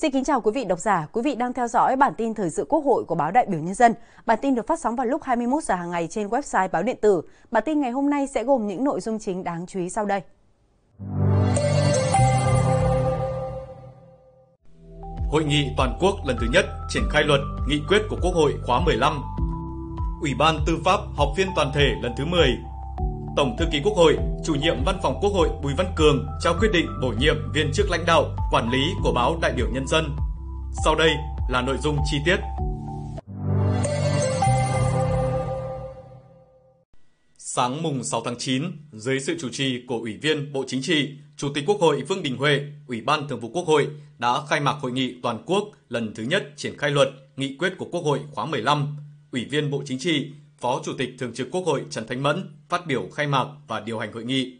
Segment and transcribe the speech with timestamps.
[0.00, 2.50] Xin kính chào quý vị độc giả, quý vị đang theo dõi bản tin thời
[2.50, 3.94] sự Quốc hội của báo Đại biểu Nhân dân.
[4.26, 6.96] Bản tin được phát sóng vào lúc 21 giờ hàng ngày trên website báo điện
[7.00, 7.22] tử.
[7.50, 10.06] Bản tin ngày hôm nay sẽ gồm những nội dung chính đáng chú ý sau
[10.06, 10.20] đây.
[15.30, 18.54] Hội nghị toàn quốc lần thứ nhất triển khai luật, nghị quyết của Quốc hội
[18.66, 19.22] khóa 15.
[20.20, 22.48] Ủy ban Tư pháp họp phiên toàn thể lần thứ 10
[23.36, 26.54] Tổng thư ký Quốc hội, chủ nhiệm Văn phòng Quốc hội Bùi Văn Cường trao
[26.60, 29.86] quyết định bổ nhiệm viên chức lãnh đạo, quản lý của báo Đại biểu Nhân
[29.86, 30.16] dân.
[30.84, 31.10] Sau đây
[31.48, 32.36] là nội dung chi tiết.
[37.38, 41.10] Sáng mùng 6 tháng 9, dưới sự chủ trì của Ủy viên Bộ Chính trị,
[41.36, 44.60] Chủ tịch Quốc hội Vương Đình Huệ, Ủy ban Thường vụ Quốc hội đã khai
[44.60, 48.04] mạc hội nghị toàn quốc lần thứ nhất triển khai luật, nghị quyết của Quốc
[48.04, 48.96] hội khóa 15.
[49.32, 52.54] Ủy viên Bộ Chính trị, Phó Chủ tịch Thường trực Quốc hội Trần Thanh Mẫn
[52.68, 54.56] phát biểu khai mạc và điều hành hội nghị.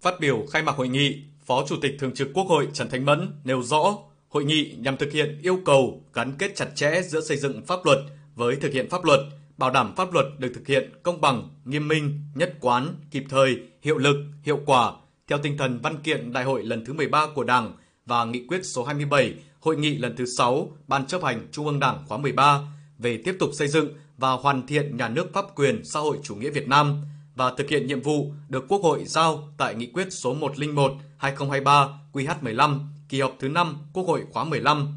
[0.00, 3.04] Phát biểu khai mạc hội nghị, Phó Chủ tịch Thường trực Quốc hội Trần Thanh
[3.04, 7.20] Mẫn nêu rõ, hội nghị nhằm thực hiện yêu cầu gắn kết chặt chẽ giữa
[7.20, 7.98] xây dựng pháp luật
[8.34, 9.20] với thực hiện pháp luật,
[9.56, 13.60] bảo đảm pháp luật được thực hiện công bằng, nghiêm minh, nhất quán, kịp thời,
[13.82, 14.92] hiệu lực, hiệu quả
[15.30, 17.72] theo tinh thần văn kiện Đại hội lần thứ 13 của Đảng
[18.06, 21.80] và nghị quyết số 27 Hội nghị lần thứ 6 Ban chấp hành Trung ương
[21.80, 22.60] Đảng khóa 13
[22.98, 23.88] về tiếp tục xây dựng
[24.20, 27.02] và hoàn thiện nhà nước pháp quyền xã hội chủ nghĩa Việt Nam
[27.34, 32.80] và thực hiện nhiệm vụ được Quốc hội giao tại nghị quyết số 101/2023 QH15
[33.08, 34.88] kỳ họp thứ 5 Quốc hội khóa 15.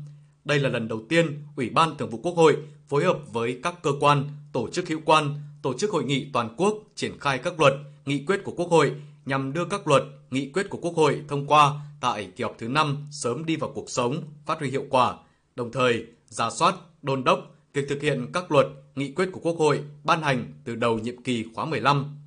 [0.46, 2.58] Đây là lần đầu tiên Ủy ban Thường vụ Quốc hội
[2.88, 6.56] phối hợp với các cơ quan, tổ chức hữu quan tổ chức hội nghị toàn
[6.58, 7.74] quốc triển khai các luật,
[8.06, 8.92] nghị quyết của Quốc hội
[9.26, 11.72] nhằm đưa các luật, nghị quyết của Quốc hội thông qua
[12.02, 15.16] tại kỳ họp thứ 5 sớm đi vào cuộc sống, phát huy hiệu quả,
[15.56, 17.40] đồng thời giả soát, đôn đốc
[17.74, 21.24] việc thực hiện các luật, nghị quyết của Quốc hội ban hành từ đầu nhiệm
[21.24, 22.18] kỳ khóa 15.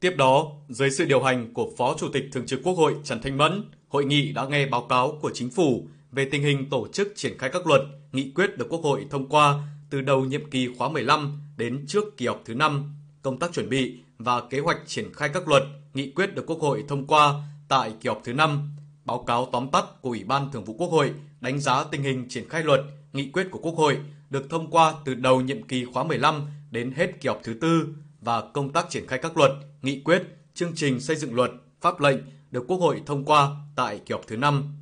[0.00, 3.22] Tiếp đó, dưới sự điều hành của Phó Chủ tịch Thường trực Quốc hội Trần
[3.22, 6.88] Thanh Mẫn, hội nghị đã nghe báo cáo của Chính phủ về tình hình tổ
[6.92, 7.80] chức triển khai các luật,
[8.12, 9.54] nghị quyết được Quốc hội thông qua
[9.90, 13.68] từ đầu nhiệm kỳ khóa 15 đến trước kỳ họp thứ 5, công tác chuẩn
[13.68, 15.62] bị và kế hoạch triển khai các luật,
[15.94, 17.34] nghị quyết được Quốc hội thông qua
[17.68, 18.70] tại kỳ họp thứ 5,
[19.04, 22.26] báo cáo tóm tắt của Ủy ban Thường vụ Quốc hội đánh giá tình hình
[22.28, 22.80] triển khai luật,
[23.12, 23.98] nghị quyết của Quốc hội
[24.30, 27.88] được thông qua từ đầu nhiệm kỳ khóa 15 đến hết kỳ họp thứ tư
[28.20, 29.50] và công tác triển khai các luật,
[29.82, 30.22] nghị quyết,
[30.54, 31.50] chương trình xây dựng luật,
[31.80, 32.18] pháp lệnh
[32.50, 34.74] được Quốc hội thông qua tại kỳ họp thứ 5.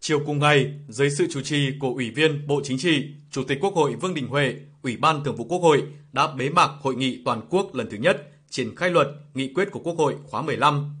[0.00, 3.58] Chiều cùng ngày, dưới sự chủ trì của Ủy viên Bộ Chính trị, Chủ tịch
[3.60, 6.94] Quốc hội Vương Đình Huệ, Ủy ban Thường vụ Quốc hội đã bế mạc hội
[6.94, 10.42] nghị toàn quốc lần thứ nhất triển khai luật, nghị quyết của Quốc hội khóa
[10.42, 10.94] 15.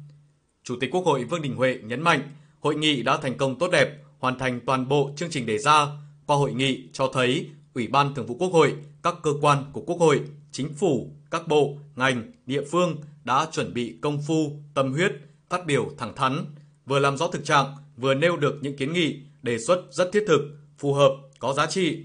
[0.62, 2.20] Chủ tịch Quốc hội Vương Đình Huệ nhấn mạnh,
[2.60, 5.86] hội nghị đã thành công tốt đẹp, hoàn thành toàn bộ chương trình đề ra.
[6.26, 9.80] Qua hội nghị cho thấy Ủy ban Thường vụ Quốc hội, các cơ quan của
[9.80, 10.20] Quốc hội,
[10.52, 15.12] chính phủ, các bộ, ngành, địa phương đã chuẩn bị công phu, tâm huyết,
[15.48, 16.44] phát biểu thẳng thắn,
[16.86, 20.24] vừa làm rõ thực trạng, vừa nêu được những kiến nghị, đề xuất rất thiết
[20.26, 20.40] thực,
[20.78, 22.04] phù hợp, có giá trị.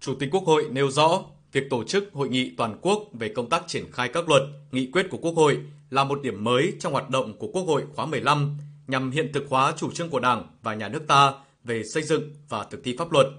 [0.00, 1.22] Chủ tịch Quốc hội nêu rõ,
[1.52, 4.90] việc tổ chức hội nghị toàn quốc về công tác triển khai các luật, nghị
[4.90, 5.58] quyết của Quốc hội
[5.90, 9.44] là một điểm mới trong hoạt động của Quốc hội khóa 15 nhằm hiện thực
[9.48, 11.32] hóa chủ trương của Đảng và nhà nước ta
[11.64, 13.26] về xây dựng và thực thi pháp luật–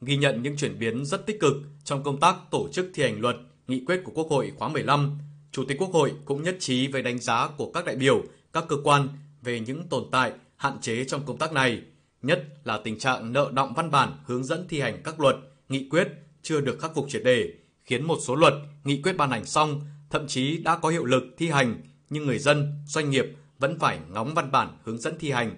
[0.00, 3.20] ghi nhận những chuyển biến rất tích cực trong công tác tổ chức thi hành
[3.20, 3.36] luật,
[3.68, 5.18] nghị quyết của Quốc hội khóa 15.
[5.52, 8.22] Chủ tịch Quốc hội cũng nhất trí với đánh giá của các đại biểu,
[8.52, 9.08] các cơ quan
[9.42, 11.82] về những tồn tại, hạn chế trong công tác này,
[12.22, 15.36] nhất là tình trạng nợ động văn bản hướng dẫn thi hành các luật,
[15.68, 16.08] nghị quyết
[16.42, 17.52] chưa được khắc phục triệt đề,
[17.84, 18.54] khiến một số luật,
[18.84, 19.80] nghị quyết ban hành xong,
[20.10, 21.80] thậm chí đã có hiệu lực thi hành,
[22.10, 23.26] nhưng người dân, doanh nghiệp
[23.58, 25.56] vẫn phải ngóng văn bản hướng dẫn thi hành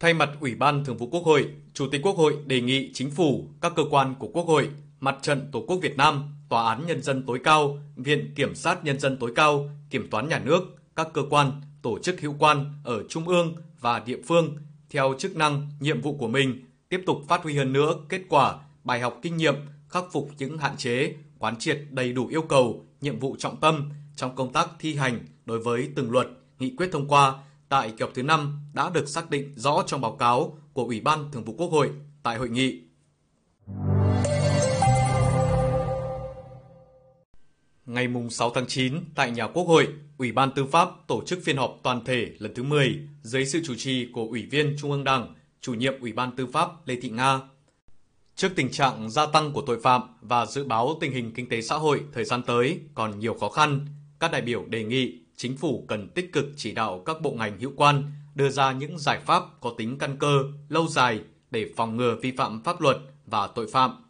[0.00, 3.10] Thay mặt Ủy ban Thường vụ Quốc hội, Chủ tịch Quốc hội đề nghị Chính
[3.10, 4.70] phủ, các cơ quan của Quốc hội,
[5.00, 8.84] Mặt trận Tổ quốc Việt Nam, Tòa án Nhân dân tối cao, Viện Kiểm sát
[8.84, 10.60] Nhân dân tối cao, Kiểm toán Nhà nước,
[10.96, 11.50] các cơ quan,
[11.82, 14.56] tổ chức hữu quan ở Trung ương và địa phương
[14.90, 18.54] theo chức năng, nhiệm vụ của mình, tiếp tục phát huy hơn nữa kết quả,
[18.84, 19.54] bài học kinh nghiệm,
[19.88, 23.90] khắc phục những hạn chế, quán triệt đầy đủ yêu cầu, nhiệm vụ trọng tâm
[24.16, 26.26] trong công tác thi hành đối với từng luật,
[26.58, 27.34] nghị quyết thông qua
[27.68, 31.00] tại kỳ họp thứ 5 đã được xác định rõ trong báo cáo của Ủy
[31.00, 31.90] ban Thường vụ Quốc hội
[32.22, 32.80] tại hội nghị.
[37.86, 41.56] Ngày 6 tháng 9, tại nhà Quốc hội, Ủy ban Tư pháp tổ chức phiên
[41.56, 45.04] họp toàn thể lần thứ 10 dưới sự chủ trì của Ủy viên Trung ương
[45.04, 47.40] Đảng, chủ nhiệm Ủy ban Tư pháp Lê Thị Nga.
[48.36, 51.62] Trước tình trạng gia tăng của tội phạm và dự báo tình hình kinh tế
[51.62, 53.86] xã hội thời gian tới còn nhiều khó khăn,
[54.20, 57.60] các đại biểu đề nghị chính phủ cần tích cực chỉ đạo các bộ ngành
[57.60, 61.96] hữu quan đưa ra những giải pháp có tính căn cơ, lâu dài để phòng
[61.96, 62.96] ngừa vi phạm pháp luật
[63.26, 64.04] và tội phạm.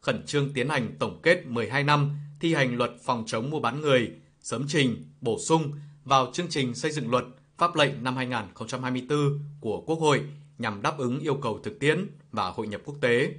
[0.00, 2.10] Khẩn trương tiến hành tổng kết 12 năm
[2.40, 4.10] thi hành luật phòng chống mua bán người,
[4.40, 5.72] sớm trình, bổ sung
[6.04, 7.24] vào chương trình xây dựng luật
[7.58, 9.18] pháp lệnh năm 2024
[9.60, 10.22] của Quốc hội
[10.58, 13.34] nhằm đáp ứng yêu cầu thực tiễn và hội nhập quốc tế.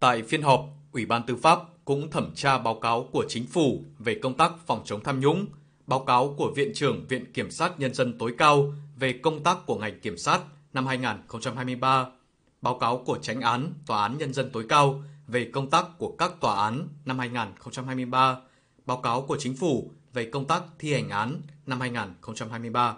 [0.00, 0.60] Tại phiên họp,
[0.92, 4.52] Ủy ban Tư pháp cũng thẩm tra báo cáo của chính phủ về công tác
[4.66, 5.46] phòng chống tham nhũng,
[5.86, 9.58] báo cáo của Viện trưởng Viện Kiểm sát Nhân dân tối cao về công tác
[9.66, 10.40] của ngành kiểm sát
[10.72, 12.06] năm 2023,
[12.62, 16.14] báo cáo của Tránh án Tòa án Nhân dân tối cao về công tác của
[16.18, 18.36] các tòa án năm 2023,
[18.86, 22.96] báo cáo của chính phủ về công tác thi hành án năm 2023.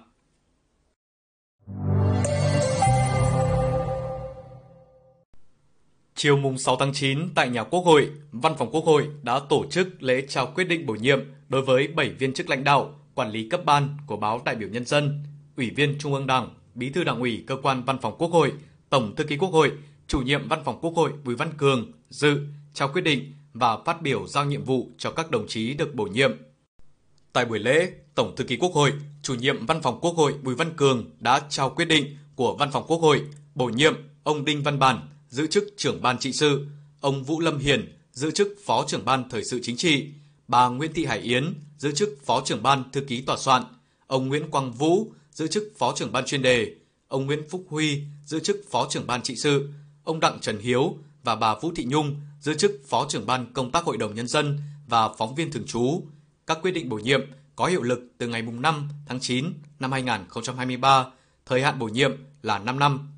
[6.21, 9.65] Chiều mùng 6 tháng 9 tại nhà Quốc hội, Văn phòng Quốc hội đã tổ
[9.71, 13.31] chức lễ trao quyết định bổ nhiệm đối với 7 viên chức lãnh đạo, quản
[13.31, 15.25] lý cấp ban của báo Đại biểu Nhân dân,
[15.57, 18.53] Ủy viên Trung ương Đảng, Bí thư Đảng ủy Cơ quan Văn phòng Quốc hội,
[18.91, 19.73] Tổng thư ký Quốc hội,
[20.07, 22.41] Chủ nhiệm Văn phòng Quốc hội Bùi Văn Cường dự,
[22.75, 26.05] trao quyết định và phát biểu giao nhiệm vụ cho các đồng chí được bổ
[26.05, 26.33] nhiệm.
[27.33, 28.93] Tại buổi lễ, Tổng thư ký Quốc hội,
[29.23, 32.71] Chủ nhiệm Văn phòng Quốc hội Bùi Văn Cường đã trao quyết định của Văn
[32.73, 33.23] phòng Quốc hội
[33.55, 36.67] bổ nhiệm ông Đinh Văn Bản giữ chức trưởng ban trị sự,
[37.01, 40.09] ông Vũ Lâm Hiền giữ chức phó trưởng ban thời sự chính trị,
[40.49, 43.63] bà Nguyễn Thị Hải Yến giữ chức phó trưởng ban thư ký tòa soạn,
[44.07, 46.75] ông Nguyễn Quang Vũ giữ chức phó trưởng ban chuyên đề,
[47.09, 49.69] ông Nguyễn Phúc Huy giữ chức phó trưởng ban trị sự,
[50.05, 53.73] ông Đặng Trần Hiếu và bà Vũ Thị Nhung giữ chức phó trưởng ban công
[53.73, 56.03] tác hội đồng nhân dân và phóng viên thường trú.
[56.47, 57.21] Các quyết định bổ nhiệm
[57.57, 61.07] có hiệu lực từ ngày 5 tháng 9 năm 2023,
[61.47, 63.18] thời hạn bổ nhiệm là 5 năm.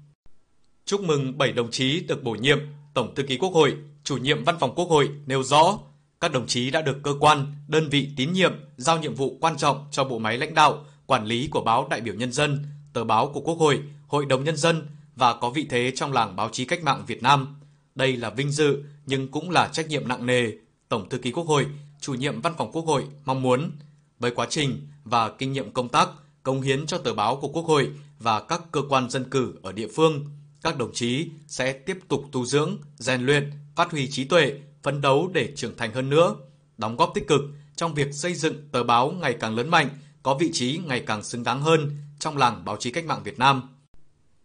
[0.91, 2.59] Chúc mừng 7 đồng chí được bổ nhiệm,
[2.95, 5.79] Tổng thư ký Quốc hội, chủ nhiệm Văn phòng Quốc hội nêu rõ,
[6.21, 9.57] các đồng chí đã được cơ quan, đơn vị tín nhiệm giao nhiệm vụ quan
[9.57, 13.05] trọng cho bộ máy lãnh đạo, quản lý của báo Đại biểu Nhân dân, tờ
[13.05, 16.49] báo của Quốc hội, Hội đồng Nhân dân và có vị thế trong làng báo
[16.53, 17.57] chí cách mạng Việt Nam.
[17.95, 20.51] Đây là vinh dự nhưng cũng là trách nhiệm nặng nề.
[20.89, 21.67] Tổng thư ký Quốc hội,
[22.01, 23.71] chủ nhiệm Văn phòng Quốc hội mong muốn
[24.19, 26.09] với quá trình và kinh nghiệm công tác,
[26.43, 29.73] công hiến cho tờ báo của Quốc hội và các cơ quan dân cử ở
[29.73, 30.25] địa phương,
[30.63, 35.01] các đồng chí sẽ tiếp tục tu dưỡng, rèn luyện, phát huy trí tuệ, phấn
[35.01, 36.37] đấu để trưởng thành hơn nữa,
[36.79, 37.41] đóng góp tích cực
[37.77, 39.89] trong việc xây dựng tờ báo ngày càng lớn mạnh,
[40.23, 43.39] có vị trí ngày càng xứng đáng hơn trong làng báo chí cách mạng Việt
[43.39, 43.63] Nam.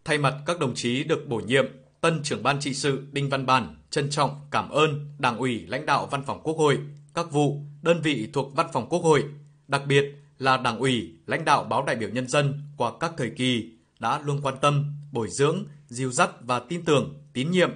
[0.04, 1.64] Thay mặt các đồng chí được bổ nhiệm,
[2.00, 5.86] tân trưởng ban trị sự Đinh Văn Bản trân trọng cảm ơn Đảng ủy lãnh
[5.86, 6.78] đạo Văn phòng Quốc hội,
[7.14, 9.24] các vụ, đơn vị thuộc Văn phòng Quốc hội,
[9.68, 10.04] đặc biệt
[10.38, 14.20] là Đảng ủy, lãnh đạo báo đại biểu nhân dân qua các thời kỳ đã
[14.24, 17.70] luôn quan tâm, bồi dưỡng, dìu dắt và tin tưởng, tín nhiệm.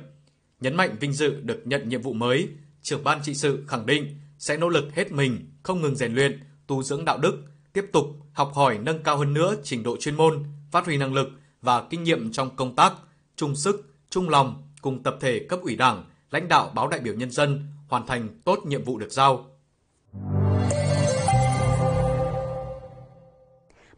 [0.60, 2.48] Nhấn mạnh vinh dự được nhận nhiệm vụ mới,
[2.82, 6.40] trưởng ban trị sự khẳng định sẽ nỗ lực hết mình, không ngừng rèn luyện,
[6.66, 7.42] tu dưỡng đạo đức,
[7.72, 11.14] tiếp tục học hỏi nâng cao hơn nữa trình độ chuyên môn, phát huy năng
[11.14, 11.28] lực
[11.62, 12.92] và kinh nghiệm trong công tác,
[13.36, 17.14] chung sức, chung lòng cùng tập thể cấp ủy Đảng, lãnh đạo báo đại biểu
[17.14, 19.46] nhân dân hoàn thành tốt nhiệm vụ được giao.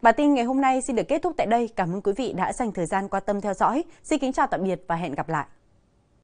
[0.02, 1.69] Bản tin ngày hôm nay xin được kết thúc tại đây.
[1.76, 3.84] Cảm ơn quý vị đã dành thời gian quan tâm theo dõi.
[4.02, 5.46] Xin kính chào tạm biệt và hẹn gặp lại.